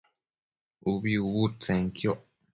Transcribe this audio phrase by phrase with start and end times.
[0.91, 2.21] ubi ucbudtsenquioc